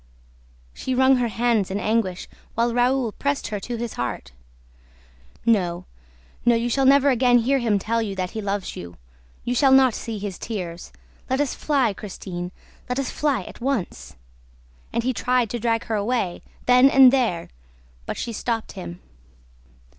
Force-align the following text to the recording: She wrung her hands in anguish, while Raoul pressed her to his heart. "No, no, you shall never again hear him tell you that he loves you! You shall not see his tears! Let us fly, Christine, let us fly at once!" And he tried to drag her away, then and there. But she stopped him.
She 0.73 0.95
wrung 0.95 1.17
her 1.17 1.27
hands 1.27 1.69
in 1.69 1.79
anguish, 1.79 2.27
while 2.55 2.73
Raoul 2.73 3.11
pressed 3.11 3.49
her 3.49 3.59
to 3.59 3.77
his 3.77 3.93
heart. 3.93 4.31
"No, 5.45 5.85
no, 6.43 6.55
you 6.55 6.69
shall 6.69 6.87
never 6.87 7.11
again 7.11 7.37
hear 7.37 7.59
him 7.59 7.77
tell 7.77 8.01
you 8.01 8.15
that 8.15 8.31
he 8.31 8.41
loves 8.41 8.75
you! 8.75 8.97
You 9.43 9.53
shall 9.53 9.71
not 9.71 9.93
see 9.93 10.17
his 10.17 10.39
tears! 10.39 10.91
Let 11.29 11.39
us 11.39 11.53
fly, 11.53 11.93
Christine, 11.93 12.51
let 12.89 12.97
us 12.97 13.11
fly 13.11 13.43
at 13.43 13.61
once!" 13.61 14.15
And 14.91 15.03
he 15.03 15.13
tried 15.13 15.51
to 15.51 15.59
drag 15.59 15.83
her 15.83 15.93
away, 15.97 16.41
then 16.65 16.89
and 16.89 17.13
there. 17.13 17.49
But 18.07 18.17
she 18.17 18.33
stopped 18.33 18.71
him. 18.71 19.01